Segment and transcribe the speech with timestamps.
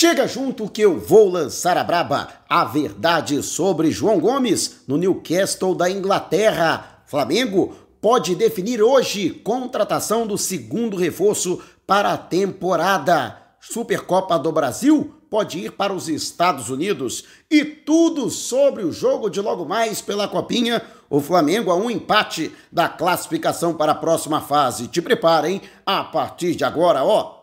[0.00, 5.74] Chega junto que eu vou lançar a braba, a verdade sobre João Gomes no Newcastle
[5.74, 7.02] da Inglaterra.
[7.04, 13.36] Flamengo pode definir hoje contratação do segundo reforço para a temporada.
[13.60, 19.42] Supercopa do Brasil pode ir para os Estados Unidos e tudo sobre o jogo de
[19.42, 20.80] logo mais pela Copinha.
[21.10, 24.88] O Flamengo a um empate da classificação para a próxima fase.
[24.88, 27.39] Te preparem a partir de agora, ó.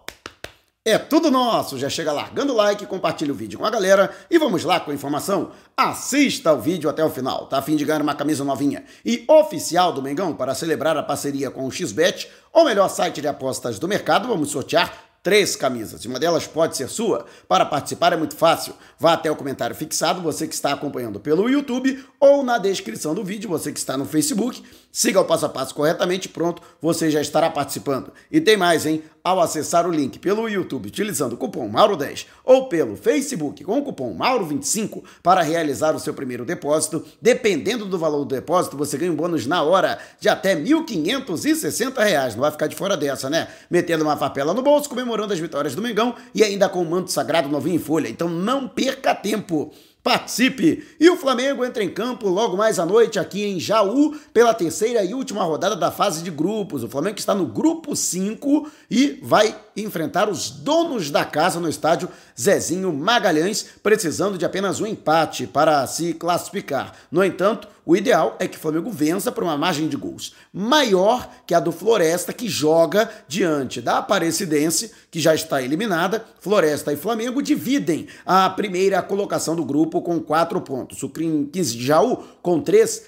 [0.89, 1.77] É tudo nosso!
[1.77, 4.89] Já chega largando o like, compartilha o vídeo com a galera e vamos lá com
[4.89, 5.51] a informação.
[5.75, 7.45] Assista o vídeo até o final.
[7.47, 11.03] Tá a fim de ganhar uma camisa novinha e oficial do Mengão para celebrar a
[11.03, 14.29] parceria com o XBET, o melhor site de apostas do mercado.
[14.29, 17.25] Vamos sortear três camisas e uma delas pode ser sua.
[17.49, 18.73] Para participar é muito fácil.
[18.97, 23.25] Vá até o comentário fixado, você que está acompanhando pelo YouTube, ou na descrição do
[23.25, 24.63] vídeo, você que está no Facebook.
[24.89, 28.13] Siga o passo a passo corretamente, pronto, você já estará participando.
[28.31, 29.03] E tem mais, hein?
[29.27, 33.83] Ao acessar o link pelo YouTube utilizando o cupom Mauro10 ou pelo Facebook com o
[33.83, 39.11] cupom Mauro25 para realizar o seu primeiro depósito, dependendo do valor do depósito, você ganha
[39.11, 42.35] um bônus na hora de até R$ 1.560.
[42.35, 43.49] Não vai ficar de fora dessa, né?
[43.69, 47.11] Metendo uma farpela no bolso, comemorando as vitórias do Mengão e ainda com o manto
[47.11, 48.07] sagrado novinho em folha.
[48.07, 49.73] Então não perca tempo.
[50.07, 50.87] Participe!
[50.97, 55.03] E o Flamengo entra em campo logo mais à noite aqui em Jaú pela terceira
[55.03, 56.81] e última rodada da fase de grupos.
[56.81, 62.07] O Flamengo está no grupo 5 e vai enfrentar os donos da casa no estádio
[62.39, 66.93] Zezinho Magalhães, precisando de apenas um empate para se classificar.
[67.11, 71.29] No entanto, o ideal é que o Flamengo vença por uma margem de gols maior
[71.45, 76.25] que a do Floresta, que joga diante da Aparecidense, que já está eliminada.
[76.39, 81.01] Floresta e Flamengo dividem a primeira colocação do grupo com quatro pontos.
[81.03, 83.03] O 15 de Jaú, com três,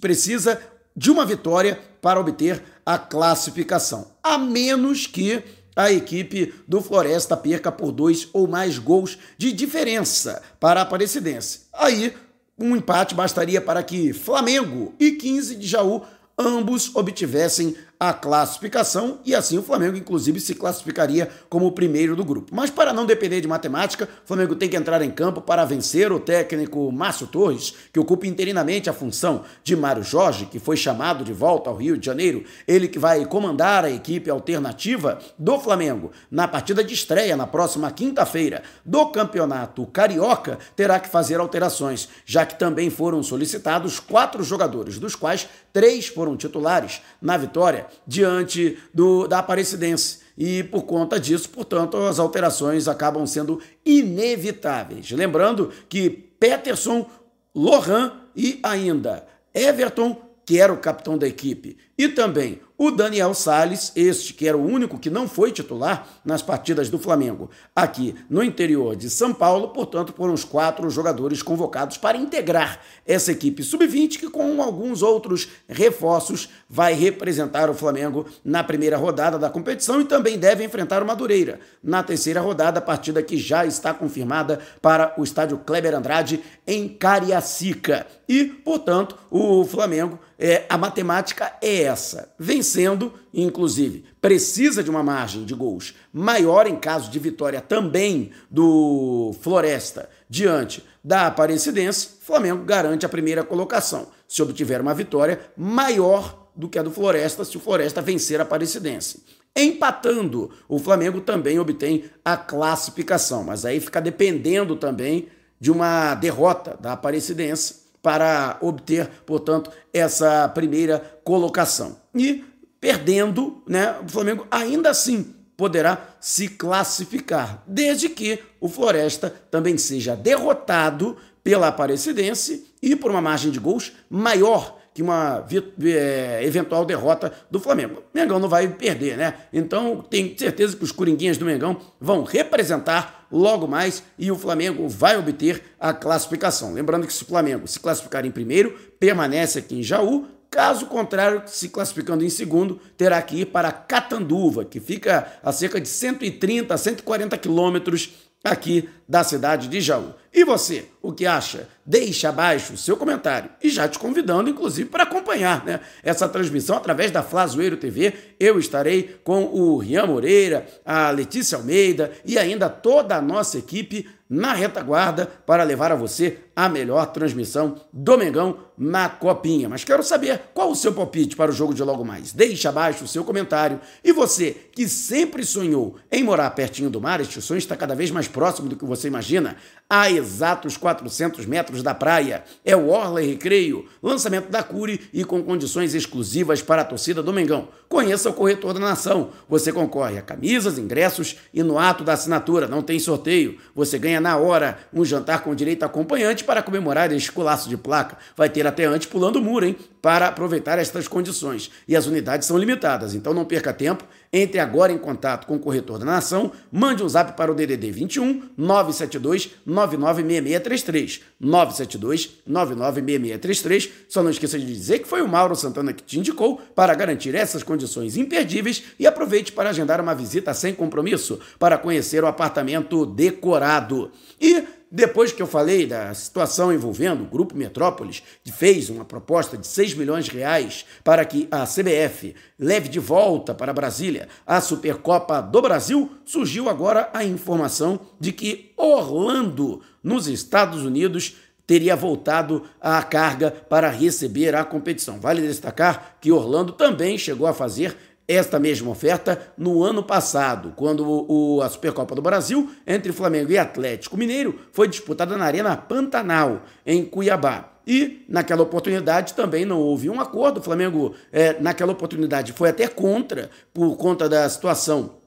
[0.00, 0.60] precisa
[0.96, 4.12] de uma vitória para obter a classificação.
[4.22, 5.42] A menos que
[5.84, 11.62] a equipe do Floresta perca por dois ou mais gols de diferença para a Aparecidense.
[11.72, 12.14] Aí
[12.58, 16.02] um empate bastaria para que Flamengo e 15 de Jaú
[16.40, 22.24] ambos obtivessem a classificação e assim o Flamengo, inclusive, se classificaria como o primeiro do
[22.24, 22.50] grupo.
[22.54, 26.10] Mas para não depender de matemática, o Flamengo tem que entrar em campo para vencer
[26.10, 31.22] o técnico Márcio Torres, que ocupa interinamente a função de Mário Jorge, que foi chamado
[31.22, 36.10] de volta ao Rio de Janeiro, ele que vai comandar a equipe alternativa do Flamengo
[36.30, 42.46] na partida de estreia na próxima quinta-feira do Campeonato Carioca, terá que fazer alterações, já
[42.46, 49.26] que também foram solicitados quatro jogadores, dos quais três foram titulares na vitória diante do,
[49.26, 50.20] da Aparecidense.
[50.36, 55.10] E por conta disso, portanto, as alterações acabam sendo inevitáveis.
[55.10, 57.08] Lembrando que Peterson,
[57.54, 63.92] Lohan e ainda Everton, que era o capitão da equipe, e também o Daniel Sales,
[63.94, 68.42] este que era o único que não foi titular nas partidas do Flamengo aqui no
[68.42, 74.18] interior de São Paulo, portanto, foram os quatro jogadores convocados para integrar essa equipe sub-20
[74.18, 80.06] que, com alguns outros reforços, vai representar o Flamengo na primeira rodada da competição e
[80.06, 85.22] também deve enfrentar o Madureira na terceira rodada, partida que já está confirmada para o
[85.22, 88.06] estádio Kleber Andrade em Cariacica.
[88.26, 95.44] E, portanto, o Flamengo, é, a matemática é essa: vencendo, inclusive, precisa de uma margem
[95.44, 102.08] de gols maior em caso de vitória também do Floresta diante da Aparecidense.
[102.22, 104.08] Flamengo garante a primeira colocação.
[104.26, 108.44] Se obtiver uma vitória maior do que a do Floresta, se o Floresta vencer a
[108.44, 109.22] Aparecidense.
[109.54, 115.28] Empatando, o Flamengo também obtém a classificação, mas aí fica dependendo também
[115.60, 121.96] de uma derrota da Aparecidense para obter, portanto, essa primeira colocação.
[122.14, 122.44] E
[122.80, 130.16] perdendo, né, o Flamengo ainda assim poderá se classificar, desde que o Floresta também seja
[130.16, 135.44] derrotado pela Aparecidense e por uma margem de gols maior que uma
[135.84, 138.02] é, eventual derrota do Flamengo.
[138.12, 139.34] O Mengão não vai perder, né?
[139.52, 144.88] Então, tenho certeza que os coringuinhas do Mengão vão representar logo mais e o Flamengo
[144.88, 146.72] vai obter a classificação.
[146.72, 150.26] Lembrando que se o Flamengo se classificar em primeiro, permanece aqui em Jaú.
[150.50, 155.80] Caso contrário, se classificando em segundo, terá que ir para Catanduva, que fica a cerca
[155.80, 160.12] de 130 a 140 quilômetros aqui da cidade de Jaú.
[160.32, 161.68] E você, o que acha?
[161.84, 163.50] Deixe abaixo o seu comentário.
[163.60, 168.14] E já te convidando, inclusive, para acompanhar né, essa transmissão através da Flazoeiro TV.
[168.38, 174.06] Eu estarei com o Rian Moreira, a Letícia Almeida e ainda toda a nossa equipe
[174.30, 179.68] na retaguarda para levar a você a melhor transmissão do Mengão na Copinha.
[179.68, 182.32] Mas quero saber qual o seu palpite para o jogo de logo mais.
[182.32, 183.80] Deixe abaixo o seu comentário.
[184.04, 188.12] E você, que sempre sonhou em morar pertinho do mar, este sonho está cada vez
[188.12, 189.56] mais próximo do que você imagina,
[189.88, 192.44] a exatos 400 metros da praia.
[192.64, 197.32] É o Orla Recreio, lançamento da Cure e com condições exclusivas para a torcida do
[197.32, 197.68] Mengão.
[197.88, 199.30] Conheça o corretor da nação.
[199.48, 202.68] Você concorre a camisas, ingressos e no ato da assinatura.
[202.68, 203.58] Não tem sorteio.
[203.74, 207.76] Você ganha na hora um jantar com direito a acompanhante para comemorar este colaço de
[207.76, 208.16] placa.
[208.36, 209.76] Vai ter até antes pulando o muro, hein?
[210.02, 211.70] Para aproveitar estas condições.
[211.86, 214.04] E as unidades são limitadas, então não perca tempo.
[214.32, 217.90] Entre agora em contato com o corretor da nação, mande um zap para o DDD
[217.90, 221.20] 21 972 996633.
[221.40, 223.90] 972 996633.
[224.08, 227.34] Só não esqueça de dizer que foi o Mauro Santana que te indicou para garantir
[227.34, 233.04] essas condições imperdíveis e aproveite para agendar uma visita sem compromisso para conhecer o apartamento
[233.04, 234.12] decorado.
[234.40, 239.56] E depois que eu falei da situação envolvendo o Grupo Metrópolis, que fez uma proposta
[239.56, 244.60] de 6 milhões de reais para que a CBF leve de volta para Brasília a
[244.60, 251.36] Supercopa do Brasil, surgiu agora a informação de que Orlando, nos Estados Unidos,
[251.70, 255.20] teria voltado à carga para receber a competição.
[255.20, 257.96] Vale destacar que Orlando também chegou a fazer
[258.30, 263.58] esta mesma oferta no ano passado, quando o, a Supercopa do Brasil entre Flamengo e
[263.58, 267.72] Atlético Mineiro foi disputada na Arena Pantanal, em Cuiabá.
[267.84, 270.60] E naquela oportunidade também não houve um acordo.
[270.60, 275.18] O Flamengo, é, naquela oportunidade, foi até contra, por conta da situação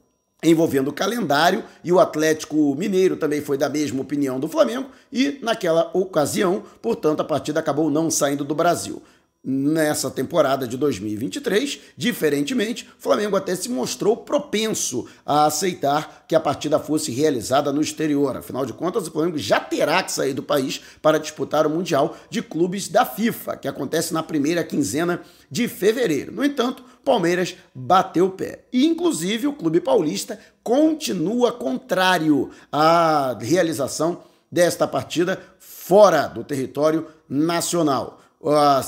[0.42, 5.40] envolvendo o calendário, e o Atlético Mineiro também foi da mesma opinião do Flamengo, e
[5.42, 9.02] naquela ocasião, portanto, a partida acabou não saindo do Brasil
[9.44, 11.80] nessa temporada de 2023.
[11.98, 17.81] Diferentemente, o Flamengo até se mostrou propenso a aceitar que a partida fosse realizada no
[17.81, 18.38] exterior.
[18.38, 22.16] Afinal de contas, o Flamengo já terá que sair do país para disputar o Mundial
[22.30, 26.31] de Clubes da FIFA, que acontece na primeira quinzena de fevereiro.
[26.31, 28.63] No entanto, Palmeiras bateu o pé.
[28.72, 38.23] E, inclusive, o Clube Paulista continua contrário à realização desta partida fora do território nacional
[38.50, 38.81] a,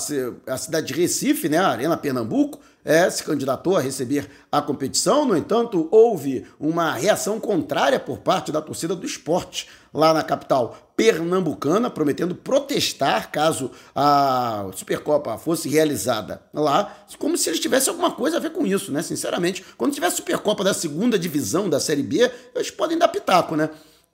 [0.57, 5.25] cidade de Recife, né, a Arena Pernambuco, é, se candidatou a receber a competição.
[5.25, 10.78] No entanto, houve uma reação contrária por parte da torcida do esporte lá na capital
[10.96, 18.38] pernambucana, prometendo protestar caso a Supercopa fosse realizada lá, como se eles tivessem alguma coisa
[18.38, 19.02] a ver com isso, né?
[19.02, 23.69] Sinceramente, quando tiver Supercopa da segunda divisão da Série B, eles podem dar pitaco, né?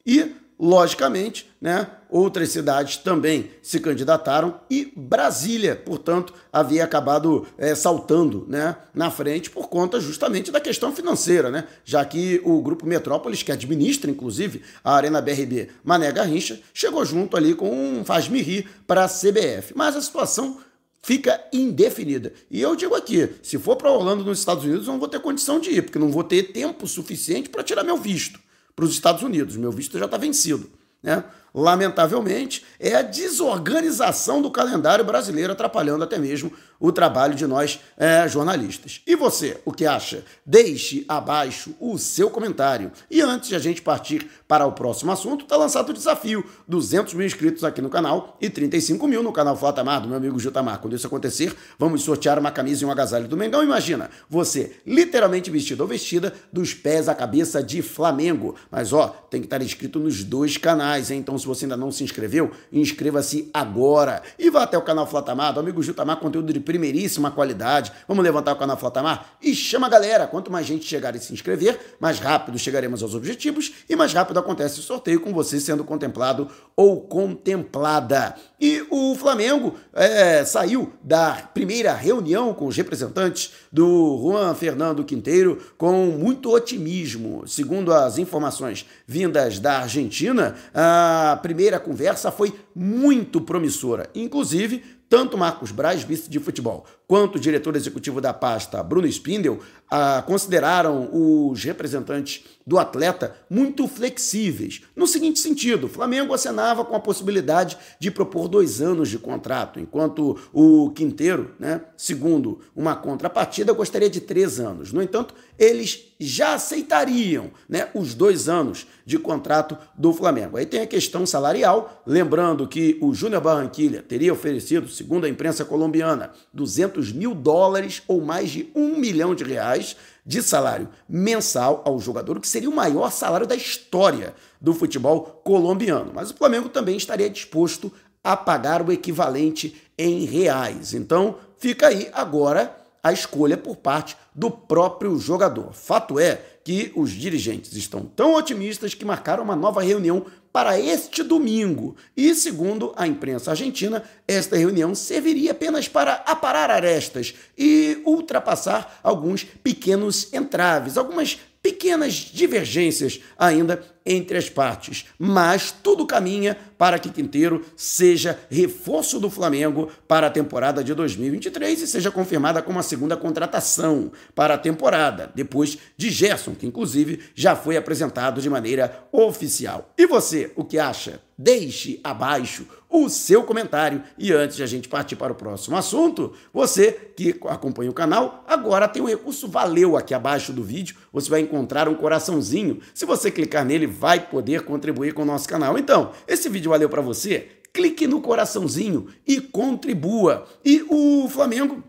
[0.05, 8.45] E Logicamente, né, outras cidades também se candidataram e Brasília, portanto, havia acabado é, saltando
[8.47, 13.41] né, na frente por conta justamente da questão financeira, né, já que o Grupo Metrópolis,
[13.41, 18.69] que administra inclusive a Arena BRB Mané Garrincha, chegou junto ali com um faz-me rir
[18.85, 19.73] para a CBF.
[19.73, 20.59] Mas a situação
[21.01, 22.33] fica indefinida.
[22.51, 25.19] E eu digo aqui, se for para Orlando nos Estados Unidos, eu não vou ter
[25.21, 28.39] condição de ir, porque não vou ter tempo suficiente para tirar meu visto
[28.75, 29.55] para os Estados Unidos.
[29.57, 30.69] Meu visto já está vencido.
[31.01, 31.23] Né?
[31.53, 36.51] Lamentavelmente, é a desorganização do calendário brasileiro atrapalhando até mesmo
[36.81, 39.01] o trabalho de nós é, jornalistas.
[39.05, 40.25] E você, o que acha?
[40.43, 42.91] Deixe abaixo o seu comentário.
[43.09, 47.13] E antes de a gente partir para o próximo assunto, está lançado o desafio: 200
[47.13, 50.79] mil inscritos aqui no canal e 35 mil no canal Flatamar, do meu amigo Jutamar.
[50.79, 53.63] Quando isso acontecer, vamos sortear uma camisa e um agasalho do Mengão.
[53.63, 58.55] Imagina, você literalmente vestido ou vestida dos pés à cabeça de Flamengo.
[58.71, 61.19] Mas ó, tem que estar inscrito nos dois canais, hein?
[61.19, 64.21] Então se você ainda não se inscreveu, inscreva-se agora.
[64.39, 67.91] E vá até o canal Flatamar, do amigo Jutamar, conteúdo de primeiríssima qualidade.
[68.07, 70.27] Vamos levantar o canal Flatamar e chama a galera.
[70.27, 74.39] Quanto mais gente chegar e se inscrever, mais rápido chegaremos aos objetivos e mais rápido
[74.39, 78.35] acontece o sorteio com você sendo contemplado ou contemplada.
[78.59, 85.57] E o Flamengo é, saiu da primeira reunião com os representantes do Juan Fernando Quinteiro
[85.77, 87.47] com muito otimismo.
[87.47, 94.09] Segundo as informações vindas da Argentina, a primeira conversa foi muito promissora.
[94.15, 99.59] Inclusive, tanto Marcos Braz, vice de futebol, quanto o diretor executivo da pasta, Bruno Spindel,
[99.89, 104.83] ah, consideraram os representantes do atleta muito flexíveis.
[104.95, 109.81] No seguinte sentido, o Flamengo acenava com a possibilidade de propor dois anos de contrato,
[109.81, 114.93] enquanto o Quinteiro, né, segundo uma contrapartida, gostaria de três anos.
[114.93, 120.55] No entanto, eles já aceitariam né, os dois anos de contrato do Flamengo.
[120.55, 125.65] Aí tem a questão salarial, lembrando que o Júnior Barranquilha teria oferecido, segundo a imprensa
[125.65, 131.81] colombiana, 200 200 mil dólares ou mais de um milhão de reais de salário mensal
[131.85, 136.11] ao jogador, o que seria o maior salário da história do futebol colombiano.
[136.13, 137.91] Mas o Flamengo também estaria disposto
[138.23, 140.93] a pagar o equivalente em reais.
[140.93, 145.73] Então, fica aí agora a escolha por parte do próprio jogador.
[145.73, 151.23] Fato é que os dirigentes estão tão otimistas que marcaram uma nova reunião para este
[151.23, 151.95] domingo.
[152.15, 159.43] E, segundo a imprensa argentina, esta reunião serviria apenas para aparar arestas e ultrapassar alguns
[159.43, 167.63] pequenos entraves, algumas pequenas divergências ainda entre as partes, mas tudo caminha para que Quinteiro
[167.75, 173.15] seja reforço do Flamengo para a temporada de 2023 e seja confirmada como a segunda
[173.15, 179.93] contratação para a temporada, depois de Gerson, que inclusive já foi apresentado de maneira oficial.
[179.97, 181.21] E você, o que acha?
[181.37, 184.03] Deixe abaixo o seu comentário.
[184.17, 188.43] E antes de a gente partir para o próximo assunto, você que acompanha o canal,
[188.47, 190.97] agora tem um recurso valeu aqui abaixo do vídeo.
[191.11, 192.79] Você vai encontrar um coraçãozinho.
[192.93, 195.77] Se você clicar nele, vai poder contribuir com o nosso canal.
[195.77, 197.49] Então, esse vídeo valeu para você?
[197.71, 200.47] Clique no coraçãozinho e contribua.
[200.65, 201.83] E o Flamengo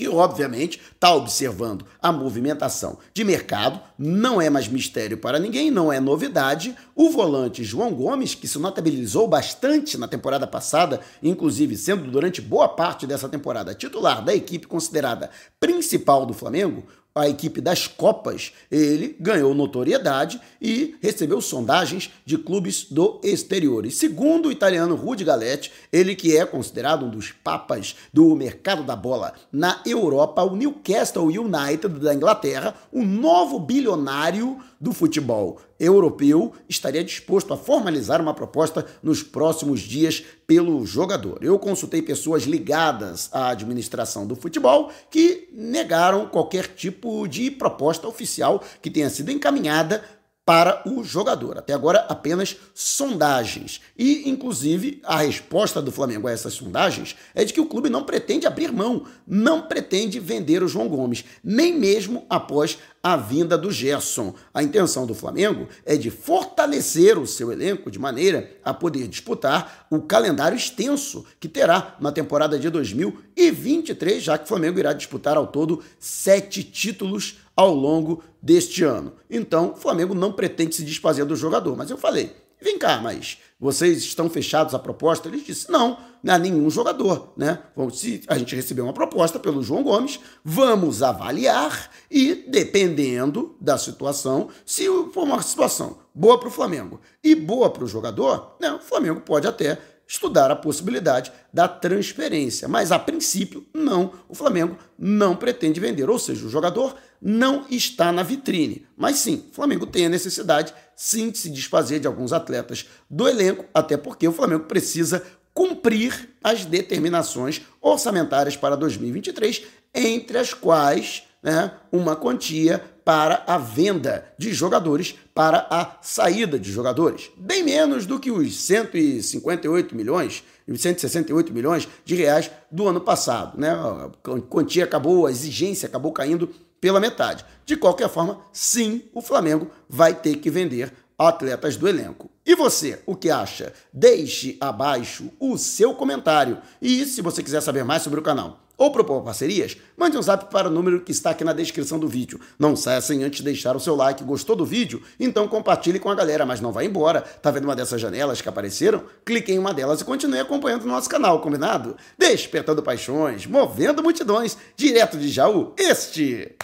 [0.00, 5.92] que obviamente está observando a movimentação de mercado, não é mais mistério para ninguém, não
[5.92, 6.74] é novidade.
[6.96, 12.66] O volante João Gomes, que se notabilizou bastante na temporada passada, inclusive sendo durante boa
[12.66, 15.28] parte dessa temporada titular da equipe considerada
[15.60, 22.84] principal do Flamengo, a equipe das Copas, ele ganhou notoriedade e recebeu sondagens de clubes
[22.90, 23.84] do exterior.
[23.84, 28.84] E segundo o italiano Rudi Galetti, ele que é considerado um dos papas do mercado
[28.84, 36.52] da bola na Europa, o Newcastle United da Inglaterra, o novo bilionário do futebol europeu
[36.68, 41.38] estaria disposto a formalizar uma proposta nos próximos dias pelo jogador.
[41.42, 48.62] Eu consultei pessoas ligadas à administração do futebol que negaram qualquer tipo de proposta oficial
[48.80, 50.02] que tenha sido encaminhada
[50.50, 51.58] para o jogador.
[51.58, 53.80] Até agora, apenas sondagens.
[53.96, 58.02] E, inclusive, a resposta do Flamengo a essas sondagens é de que o clube não
[58.02, 63.70] pretende abrir mão, não pretende vender o João Gomes, nem mesmo após a vinda do
[63.70, 64.34] Gerson.
[64.52, 69.86] A intenção do Flamengo é de fortalecer o seu elenco de maneira a poder disputar
[69.88, 75.36] o calendário extenso que terá na temporada de 2023, já que o Flamengo irá disputar
[75.36, 79.12] ao todo sete títulos ao longo deste ano.
[79.28, 81.76] Então, o Flamengo não pretende se desfazer do jogador.
[81.76, 85.28] Mas eu falei, vem cá, mas vocês estão fechados à proposta?
[85.28, 87.58] Ele disse, não, não há nenhum jogador, né?
[87.92, 94.48] Se a gente receber uma proposta pelo João Gomes, vamos avaliar e, dependendo da situação,
[94.64, 98.80] se for uma situação boa para o Flamengo e boa para o jogador, né, o
[98.80, 99.78] Flamengo pode até
[100.10, 102.66] estudar a possibilidade da transferência.
[102.66, 104.12] Mas, a princípio, não.
[104.28, 106.10] O Flamengo não pretende vender.
[106.10, 108.84] Ou seja, o jogador não está na vitrine.
[108.96, 113.28] Mas sim, o Flamengo tem a necessidade, sim, de se desfazer de alguns atletas do
[113.28, 115.22] elenco, até porque o Flamengo precisa
[115.54, 119.62] cumprir as determinações orçamentárias para 2023,
[119.94, 126.70] entre as quais né, uma quantia para a venda de jogadores, para a saída de
[126.70, 127.30] jogadores.
[127.36, 133.58] Bem menos do que os 158 milhões, 168 milhões de reais do ano passado.
[133.58, 133.70] Né?
[133.70, 134.10] A
[134.48, 137.44] quantia acabou, a exigência acabou caindo pela metade.
[137.64, 142.30] De qualquer forma, sim, o Flamengo vai ter que vender atletas do elenco.
[142.46, 143.72] E você, o que acha?
[143.92, 146.58] Deixe abaixo o seu comentário.
[146.80, 150.50] E se você quiser saber mais sobre o canal ou propor parcerias, mande um zap
[150.50, 152.40] para o número que está aqui na descrição do vídeo.
[152.58, 154.24] Não saia sem antes deixar o seu like.
[154.24, 155.02] Gostou do vídeo?
[155.20, 157.20] Então compartilhe com a galera, mas não vá embora.
[157.20, 159.04] Tá vendo uma dessas janelas que apareceram?
[159.22, 161.94] Clique em uma delas e continue acompanhando o nosso canal, combinado?
[162.16, 166.56] Despertando paixões, movendo multidões, direto de Jaú, este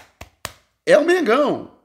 [0.87, 1.71] é o Mengão.